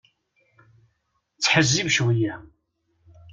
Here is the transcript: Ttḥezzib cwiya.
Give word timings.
Ttḥezzib 1.35 1.87
cwiya. 1.95 2.35